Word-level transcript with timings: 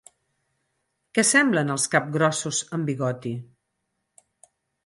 Què 1.17 1.25
semblen 1.33 1.69
els 1.75 1.85
capgrossos 1.97 2.63
amb 2.79 2.91
bigoti? 2.93 3.35